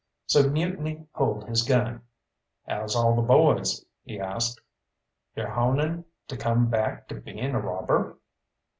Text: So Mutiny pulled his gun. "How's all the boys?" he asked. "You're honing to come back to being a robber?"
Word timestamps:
So 0.25 0.49
Mutiny 0.49 1.05
pulled 1.13 1.47
his 1.47 1.61
gun. 1.61 2.01
"How's 2.67 2.95
all 2.95 3.15
the 3.15 3.21
boys?" 3.21 3.85
he 4.03 4.19
asked. 4.19 4.59
"You're 5.35 5.49
honing 5.51 6.05
to 6.27 6.35
come 6.37 6.71
back 6.71 7.07
to 7.09 7.21
being 7.21 7.53
a 7.53 7.59
robber?" 7.59 8.17